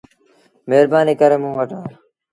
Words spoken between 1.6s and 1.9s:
آ۔